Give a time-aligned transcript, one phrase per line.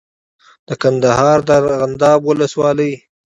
[0.67, 2.91] د کندهار د ارغنداب ولسوالۍ